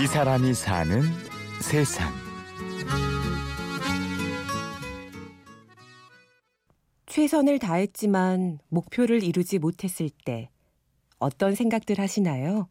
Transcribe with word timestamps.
이 0.00 0.06
사람이 0.06 0.54
사는 0.54 1.02
세상. 1.60 2.10
최선을 7.06 7.58
다했지만 7.58 8.60
목표를 8.68 9.22
이루지 9.22 9.58
못했을 9.58 10.10
때 10.24 10.48
어떤 11.18 11.54
생각들 11.54 11.98
하시나요? 11.98 12.68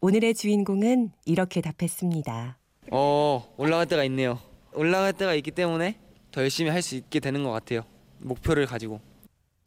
오늘의 0.00 0.34
주인공은 0.34 1.12
이렇게 1.24 1.60
답했습니다. 1.60 2.58
어 2.90 3.54
올라갈 3.56 3.86
때가 3.86 4.04
있네요. 4.04 4.38
올라갈 4.74 5.12
때가 5.12 5.34
있기 5.34 5.50
때문에 5.52 5.98
더 6.32 6.42
열심히 6.42 6.70
할 6.70 6.82
수 6.82 6.96
있게 6.96 7.20
되는 7.20 7.42
것 7.44 7.50
같아요. 7.50 7.82
목표를 8.18 8.66
가지고. 8.66 9.00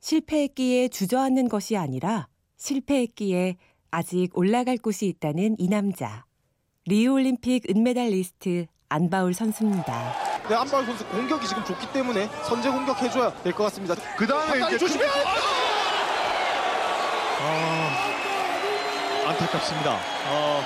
실패했기에 0.02 0.90
주저앉는 0.90 1.48
것이 1.50 1.78
아니라 1.78 2.28
실패했기에 2.58 3.58
아직 3.92 4.30
올라갈 4.38 4.78
곳이 4.78 5.08
있다는 5.08 5.56
이 5.60 5.68
남자. 5.68 6.26
리우올림픽 6.96 7.70
은메달리스트 7.74 8.66
안바울 8.90 9.34
선수입니다. 9.34 10.14
네, 10.50 10.56
안바울 10.56 10.86
선수 10.86 11.08
공격이 11.08 11.48
지금 11.48 11.64
좋기 11.64 11.90
때문에 11.94 12.28
선제 12.44 12.70
공격 12.70 13.02
해줘야 13.02 13.34
될 13.44 13.54
것 13.54 13.64
같습니다. 13.64 13.96
그 14.18 14.28
다음에 14.28 14.68
이제 14.68 14.78
조심해! 14.78 15.06
아, 17.44 19.30
안타깝습니다. 19.30 19.94
어, 20.32 20.62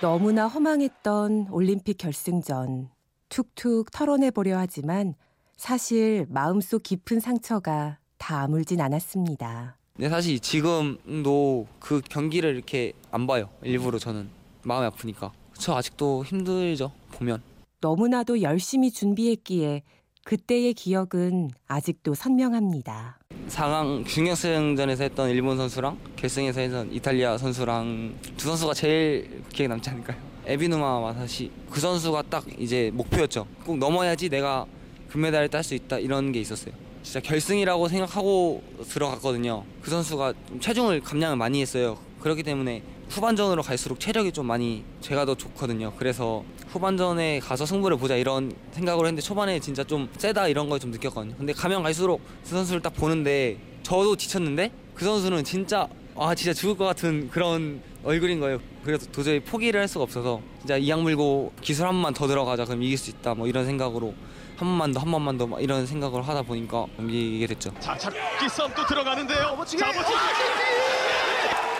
너무나 0.00 0.48
허망했던 0.48 1.50
올림픽 1.52 1.98
결승전. 1.98 2.88
툭툭 3.28 3.92
털어내보려 3.92 4.58
하지만 4.58 5.14
사실 5.56 6.26
마음속 6.30 6.82
깊은 6.82 7.20
상처가 7.20 7.98
다 8.16 8.40
아물진 8.40 8.80
않았습니다. 8.80 9.76
근데 9.94 10.08
사실 10.08 10.40
지금도 10.40 11.68
그 11.78 12.00
경기를 12.10 12.56
이렇게 12.56 12.92
안 13.12 13.28
봐요. 13.28 13.50
일부러 13.62 14.00
저는 14.00 14.36
마음이 14.68 14.86
아프니까. 14.86 15.32
저 15.58 15.74
아직도 15.74 16.24
힘들죠. 16.24 16.92
보면. 17.12 17.42
너무나도 17.80 18.42
열심히 18.42 18.90
준비했기에 18.90 19.82
그때의 20.24 20.74
기억은 20.74 21.50
아직도 21.66 22.14
선명합니다. 22.14 23.18
4강 23.48 24.06
준결승전에서 24.06 25.04
했던 25.04 25.30
일본 25.30 25.56
선수랑 25.56 25.98
결승에서 26.16 26.60
했던 26.60 26.92
이탈리아 26.92 27.38
선수랑 27.38 28.14
두 28.36 28.48
선수가 28.48 28.74
제일 28.74 29.42
기억에 29.48 29.68
남지 29.68 29.88
않을까요? 29.88 30.18
에비누마 30.44 31.00
마사시 31.00 31.50
그 31.70 31.80
선수가 31.80 32.22
딱 32.28 32.44
이제 32.58 32.90
목표였죠. 32.92 33.46
꼭 33.64 33.78
넘어야지 33.78 34.28
내가 34.28 34.66
금메달을 35.08 35.48
딸 35.48 35.64
수 35.64 35.74
있다 35.74 35.98
이런 35.98 36.30
게 36.30 36.40
있었어요. 36.40 36.74
진짜 37.02 37.20
결승이라고 37.20 37.88
생각하고 37.88 38.62
들어갔거든요. 38.86 39.64
그 39.80 39.90
선수가 39.90 40.34
좀 40.46 40.60
체중을 40.60 41.00
감량을 41.00 41.36
많이 41.36 41.62
했어요. 41.62 41.96
그렇기 42.20 42.42
때문에 42.42 42.82
후반전으로 43.10 43.62
갈수록 43.62 43.98
체력이 44.00 44.32
좀 44.32 44.46
많이 44.46 44.84
제가 45.00 45.24
더 45.24 45.34
좋거든요. 45.34 45.92
그래서 45.96 46.44
후반전에 46.68 47.40
가서 47.40 47.64
승부를 47.66 47.96
보자 47.96 48.16
이런 48.16 48.52
생각을 48.72 49.06
했는데 49.06 49.22
초반에 49.22 49.58
진짜 49.60 49.82
좀 49.84 50.08
세다 50.18 50.48
이런 50.48 50.68
걸 50.68 50.78
좀 50.78 50.90
느꼈거든요. 50.92 51.34
근데 51.36 51.52
가면 51.52 51.82
갈수록 51.82 52.20
그 52.44 52.50
선수를 52.50 52.80
딱 52.82 52.94
보는데 52.94 53.58
저도 53.82 54.14
지쳤는데 54.16 54.70
그 54.94 55.04
선수는 55.04 55.42
진짜 55.44 55.88
아 56.16 56.34
진짜 56.34 56.52
죽을 56.52 56.76
것 56.76 56.84
같은 56.84 57.28
그런 57.30 57.80
얼굴인 58.04 58.38
거예요. 58.40 58.60
그래서 58.84 59.06
도저히 59.10 59.40
포기를 59.40 59.80
할 59.80 59.88
수가 59.88 60.04
없어서 60.04 60.40
진짜 60.60 60.76
이악 60.76 61.00
물고 61.02 61.52
기술 61.60 61.86
한 61.86 61.94
번만 61.94 62.14
더 62.14 62.26
들어가자 62.28 62.64
그럼 62.64 62.82
이길 62.82 62.96
수 62.98 63.10
있다 63.10 63.34
뭐 63.34 63.48
이런 63.48 63.64
생각으로 63.64 64.14
한 64.56 64.68
번만 64.68 64.92
더 64.92 65.00
한 65.00 65.10
번만 65.10 65.36
더막 65.38 65.62
이런 65.62 65.86
생각을 65.86 66.22
하다 66.26 66.42
보니까 66.42 66.86
이기게 67.00 67.46
됐죠. 67.48 67.72
자, 67.80 67.96
잡기 67.96 68.48
싸움 68.50 68.72
또 68.74 68.84
들어가는데요. 68.86 69.38
자, 69.38 69.54
멋지게! 69.56 69.84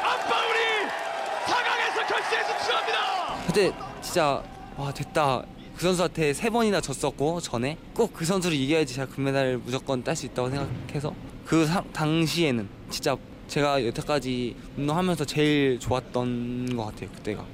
안바울이 0.03 0.59
4강에서 0.59 0.68
결승에 2.09 2.45
진출합니다. 2.45 3.47
그때 3.47 3.73
진짜 4.03 4.43
와 4.77 4.93
됐다. 4.93 5.45
그 5.77 5.83
선수한테 5.83 6.33
세 6.33 6.51
번이나 6.51 6.81
졌었고 6.81 7.41
전에. 7.41 7.77
꼭 7.95 8.13
그 8.13 8.25
선수를 8.25 8.57
이겨야지 8.57 8.95
제가 8.95 9.13
금메달을 9.13 9.59
무조건 9.59 10.03
딸 10.03 10.17
수 10.17 10.27
있다고 10.27 10.51
생각해서 10.51 11.15
그 11.45 11.67
사- 11.67 11.83
당시에는 11.93 12.69
진짜 12.91 13.17
제가 13.47 13.85
여태까지 13.87 14.57
운동하면서 14.77 15.25
제일 15.25 15.79
좋았던 15.79 16.77
것 16.77 16.87
같아요 16.87 17.11
그때가. 17.13 17.47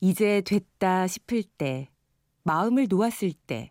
이제 0.00 0.40
됐다 0.44 1.06
싶을 1.06 1.42
때, 1.58 1.88
마음을 2.44 2.86
놓았을 2.88 3.32
때, 3.46 3.70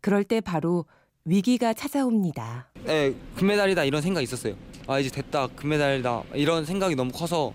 그럴 0.00 0.24
때 0.24 0.40
바로 0.40 0.84
위기가 1.24 1.72
찾아옵니다. 1.74 2.70
네 2.84 3.14
금메달이다 3.36 3.84
이런 3.84 4.02
생각이 4.02 4.24
있었어요. 4.24 4.54
아 4.86 4.98
이제 4.98 5.10
됐다 5.10 5.46
금메달이다. 5.48 6.22
이런 6.34 6.64
생각이 6.64 6.94
너무 6.96 7.12
커서 7.12 7.52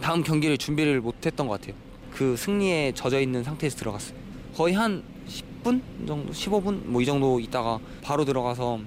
다음 0.00 0.22
경기를 0.22 0.58
준비를 0.58 1.00
못했던 1.00 1.46
것 1.46 1.60
같아요. 1.60 1.76
그 2.12 2.36
승리에 2.36 2.92
젖어 2.92 3.20
있는 3.20 3.42
상태에서 3.44 3.76
들어갔어요. 3.76 4.16
거의 4.54 4.74
한 4.74 5.02
10분 5.28 5.80
정도 6.06 6.32
15분? 6.32 6.84
뭐 6.86 7.00
이 7.00 7.06
정도 7.06 7.38
있다가 7.40 7.78
바로 8.02 8.24
들어가서 8.24 8.80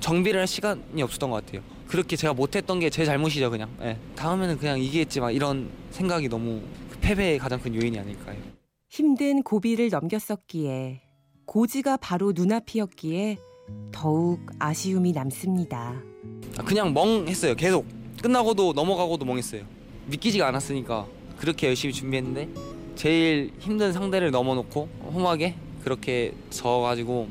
정비를 0.00 0.40
할 0.40 0.46
시간이 0.46 1.02
없었던 1.02 1.30
것 1.30 1.44
같아요. 1.44 1.62
그렇게 1.86 2.16
제가 2.16 2.32
못했던 2.32 2.80
게 2.80 2.88
제 2.90 3.04
잘못이죠 3.04 3.50
그냥. 3.50 3.68
예. 3.82 3.98
다음에는 4.16 4.56
그냥 4.58 4.80
이기겠지 4.80 5.20
막 5.20 5.30
이런 5.30 5.70
생각이 5.90 6.28
너무 6.28 6.62
그 6.90 6.98
패배의 7.00 7.38
가장 7.38 7.60
큰 7.60 7.74
요인이 7.74 7.98
아닐까요? 7.98 8.36
힘든 8.88 9.42
고비를 9.42 9.88
넘겼었기에, 9.90 11.00
고지가 11.46 11.98
바로 11.98 12.32
눈앞이었기에 12.34 13.36
더욱 13.92 14.40
아쉬움이 14.58 15.12
남습니다. 15.12 15.94
아, 16.58 16.62
그냥 16.62 16.92
멍했어요 16.92 17.54
계속. 17.54 17.86
끝나고도 18.22 18.72
넘어가고도 18.74 19.24
멍했어요 19.24 19.62
믿기지가 20.06 20.46
않았으니까 20.48 21.06
그렇게 21.38 21.68
열심히 21.68 21.92
준비했는데 21.92 22.48
제일 22.94 23.52
힘든 23.58 23.92
상대를 23.92 24.30
넘어놓고 24.30 24.88
험하게 25.14 25.54
그렇게 25.82 26.34
져가지고 26.50 27.28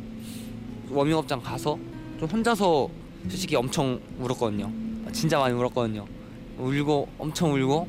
워밍업장 0.90 1.42
가서 1.42 1.78
좀 2.20 2.30
혼자서 2.30 2.90
솔직히 3.30 3.56
엄청 3.56 4.00
울었거든요. 4.20 4.72
진짜 5.14 5.40
많이 5.40 5.54
울었거든요. 5.54 6.06
울고 6.58 7.08
엄청 7.18 7.54
울고 7.54 7.88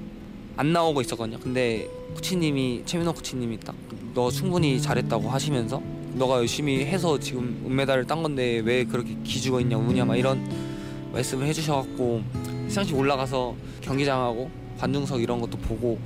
안 0.56 0.72
나오고 0.72 1.00
있었거든요. 1.00 1.38
근데 1.38 1.88
코치님이 2.14 2.82
최민호 2.84 3.12
코치님이 3.14 3.59
딱 3.60 3.75
너 4.14 4.31
충분히 4.31 4.81
잘했다고 4.81 5.28
하시면서 5.31 5.82
너가 6.14 6.37
열심히 6.38 6.84
해서 6.84 7.19
지금 7.19 7.62
은메달을 7.66 8.06
딴 8.06 8.22
건데 8.22 8.60
왜 8.62 8.84
그렇게 8.84 9.16
기죽어 9.25 9.60
있냐 9.60 9.78
우냐 9.78 10.04
막 10.04 10.16
이런 10.16 10.47
말씀을 11.12 11.47
해주셔갖고 11.47 12.22
시상식 12.69 12.97
올라가서 12.97 13.54
경기장하고 13.81 14.50
관중석 14.82 15.22
이런 15.22 15.41
것도 15.41 15.59
보고 15.59 15.97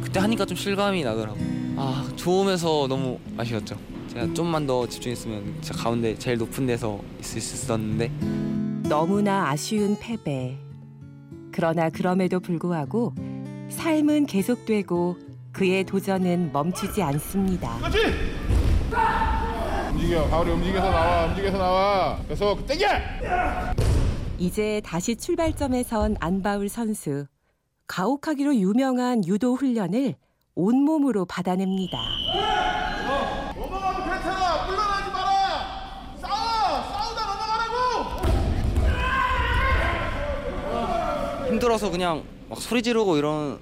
그때 0.00 0.20
하니까 0.20 0.46
좀 0.46 0.56
실감이 0.56 1.02
나더라고. 1.02 1.36
아 1.76 2.08
좋으면서 2.14 2.86
너무 2.86 3.18
아쉬웠죠. 3.36 3.76
제가 4.06 4.32
좀만 4.34 4.68
더 4.68 4.86
집중했으면 4.86 5.56
진짜 5.60 5.74
가운데 5.74 6.16
제일 6.16 6.38
높은 6.38 6.64
데서 6.64 7.00
있을 7.18 7.40
수 7.40 7.56
있었는데 7.56 8.08
너무나 8.88 9.50
아쉬운 9.50 9.96
패배. 9.98 10.56
그러나 11.50 11.90
그럼에도 11.90 12.38
불구하고 12.38 13.14
삶은 13.68 14.26
계속되고 14.26 15.16
그의 15.52 15.82
도전은 15.82 16.52
멈추지 16.52 17.02
않습니다. 17.02 17.78
그렇지! 17.78 17.98
움직여, 19.92 20.28
가오리 20.28 20.50
움직여서 20.52 20.88
나와, 20.88 21.26
움직여서 21.26 21.58
나와. 21.58 22.20
계속 22.28 22.64
땡겨! 22.64 22.86
이제 24.38 24.80
다시 24.84 25.16
출발점에 25.16 25.82
선 25.82 26.16
안바울 26.20 26.68
선수. 26.68 27.26
가혹하기로 27.90 28.54
유명한 28.54 29.26
유도 29.26 29.56
훈련을 29.56 30.14
온몸으로 30.54 31.24
받아냅니다. 31.24 31.98
힘들어서 41.48 41.90
그냥 41.90 42.22
막 42.48 42.60
소리 42.60 42.80
지르고 42.80 43.16
이런 43.16 43.58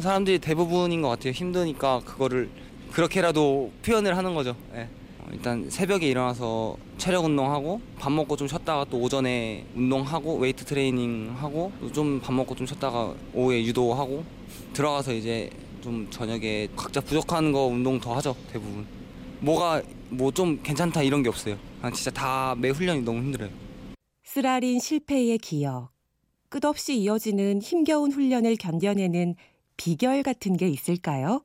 사람들이 0.00 0.38
대부분인 0.38 1.02
것 1.02 1.08
같아요. 1.08 1.32
힘드니까 1.32 2.00
그거를 2.04 2.48
그렇게라도 2.92 3.72
표현을 3.84 4.16
하는 4.16 4.36
거죠. 4.36 4.54
예. 4.76 4.88
어, 5.34 5.36
일단 5.36 5.68
새벽에 5.70 6.08
일어나서 6.08 6.76
체력 6.98 7.24
운동하고 7.24 7.80
밥 7.98 8.10
먹고 8.12 8.36
좀 8.36 8.46
쉬었다가 8.48 8.84
또 8.90 8.98
오전에 9.00 9.66
운동하고 9.74 10.36
웨이트 10.38 10.64
트레이닝 10.64 11.34
하고 11.36 11.72
좀 11.92 12.20
밥 12.22 12.32
먹고 12.32 12.54
좀 12.54 12.66
쉬었다가 12.66 13.14
오후에 13.34 13.64
유도하고 13.64 14.24
들어가서 14.72 15.12
이제 15.12 15.50
좀 15.82 16.06
저녁에 16.10 16.68
각자 16.76 17.00
부족한 17.00 17.52
거 17.52 17.66
운동 17.66 17.98
더 18.00 18.14
하죠 18.16 18.34
대부분 18.52 18.86
뭐가 19.40 19.82
뭐 20.10 20.30
좀 20.30 20.60
괜찮다 20.62 21.02
이런 21.02 21.22
게 21.22 21.28
없어요 21.28 21.58
그냥 21.80 21.92
진짜 21.92 22.10
다 22.10 22.54
매 22.56 22.70
훈련이 22.70 23.02
너무 23.02 23.18
힘들어요 23.18 23.50
쓰라린 24.22 24.80
실패의 24.80 25.38
기억. 25.38 25.90
끝없이 26.48 26.96
이어지는 26.98 27.60
힘겨운 27.60 28.10
훈련을 28.12 28.56
견뎌내는 28.56 29.34
비결 29.76 30.22
같은 30.22 30.56
게 30.56 30.68
있을까요? 30.68 31.42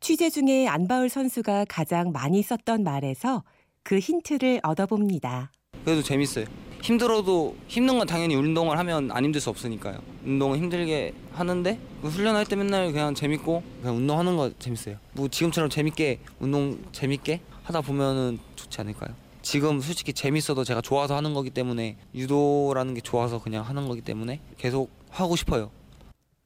취재 0.00 0.30
중에 0.30 0.66
안바울 0.66 1.10
선수가 1.10 1.66
가장 1.68 2.10
많이 2.10 2.42
썼던 2.42 2.82
말에서 2.82 3.44
그 3.82 3.98
힌트를 3.98 4.60
얻어봅니다. 4.62 5.52
그래도 5.84 6.02
재밌어요. 6.02 6.46
힘들어도 6.82 7.54
힘든 7.68 7.98
건 7.98 8.06
당연히 8.06 8.34
운동을 8.34 8.78
하면 8.78 9.10
안 9.10 9.24
힘들 9.24 9.42
수 9.42 9.50
없으니까요. 9.50 10.00
운동은 10.24 10.58
힘들게 10.58 11.12
하는데 11.32 11.78
그 12.00 12.08
훈련할 12.08 12.46
때 12.46 12.56
맨날 12.56 12.90
그냥 12.92 13.14
재밌고 13.14 13.62
그냥 13.82 13.96
운동하는 13.96 14.38
거 14.38 14.50
재밌어요. 14.58 14.96
뭐 15.12 15.28
지금처럼 15.28 15.68
재밌게 15.68 16.20
운동 16.38 16.82
재밌게 16.92 17.42
하다 17.64 17.82
보면은 17.82 18.38
좋지 18.56 18.80
않을까요? 18.80 19.14
지금 19.42 19.80
솔직히 19.80 20.14
재밌어도 20.14 20.64
제가 20.64 20.80
좋아서 20.80 21.14
하는 21.14 21.34
거기 21.34 21.50
때문에 21.50 21.98
유도라는 22.14 22.94
게 22.94 23.02
좋아서 23.02 23.38
그냥 23.42 23.66
하는 23.66 23.86
거기 23.86 24.00
때문에 24.00 24.40
계속 24.56 24.90
하고 25.10 25.36
싶어요. 25.36 25.70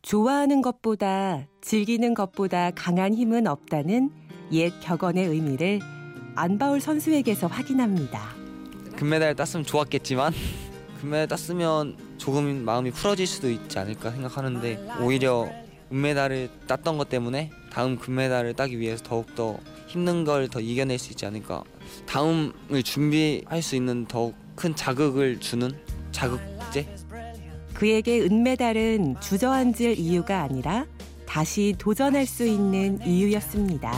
좋아하는 0.05 0.61
것보다 0.61 1.47
즐기는 1.63 2.13
것보다 2.13 2.71
강한 2.73 3.15
힘은 3.15 3.47
없다는 3.47 4.11
옛 4.53 4.71
격언의 4.83 5.27
의미를 5.29 5.81
안바울 6.35 6.83
선수에게서 6.83 7.47
확인합니다. 7.47 8.21
금메달 8.97 9.35
땄으면 9.35 9.65
좋았겠지만 9.65 10.35
금메달 11.01 11.27
땄으면 11.29 11.97
조금 12.19 12.65
마음이 12.67 12.91
풀어질 12.91 13.27
수도 13.27 13.51
있지 13.51 13.79
않을까 13.79 14.11
생각하는데 14.11 14.89
오히려 15.01 15.49
은메달을 15.91 16.51
땄던 16.67 16.99
것 16.99 17.09
때문에 17.09 17.51
다음 17.73 17.97
금메달을 17.99 18.53
따기 18.55 18.79
위해서 18.79 19.03
더욱더 19.03 19.59
힘든 19.87 20.25
걸 20.25 20.49
더 20.49 20.61
이겨낼 20.61 20.99
수 20.99 21.13
있지 21.13 21.25
않을까 21.25 21.63
다음을 22.05 22.83
준비할 22.85 23.63
수 23.63 23.75
있는 23.75 24.05
더욱 24.05 24.35
큰 24.55 24.77
자극을 24.77 25.41
주는 25.41 25.71
자극제 26.13 26.95
그에게 27.85 28.23
은메달은 28.23 29.17
주저앉을 29.21 29.99
이유가 29.99 30.41
아니라 30.41 30.87
다시 31.27 31.75
도전할 31.77 32.25
수 32.25 32.47
있는 32.47 32.99
이유였습니다. 33.05 33.93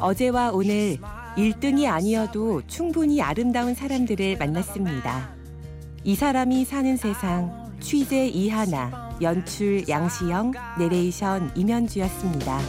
어제와 0.00 0.52
오늘 0.52 0.96
1등이 1.36 1.86
아니어도 1.86 2.62
충분히 2.66 3.20
아름다운 3.20 3.74
사람들을 3.74 4.38
만났습니다. 4.38 5.28
이 6.04 6.14
사람이 6.14 6.64
사는 6.64 6.96
세상 6.96 7.70
취재 7.80 8.26
이하나 8.26 9.14
연출 9.20 9.86
양시영 9.86 10.52
내레이션 10.78 11.52
임현주였습니다. 11.54 12.60